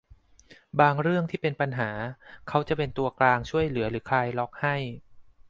[0.79, 1.91] บางเรื่องที่เป็นปัญหา
[2.49, 4.75] เขาจะเป็นตัวกลางช่วยเหลือหรือคลายล็อกให้